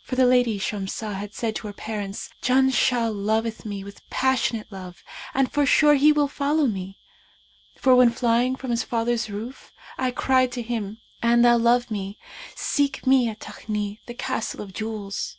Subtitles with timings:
[0.00, 5.04] For the lady Shamsah had said to her parents, 'Janshah loveth me with passionate love
[5.34, 6.98] and forsure he will follow me;
[7.76, 12.16] for when flying from his father's roof I cried to him, 'An thou love me,
[12.54, 15.36] seek me at Takni, the Castle of Jewels!'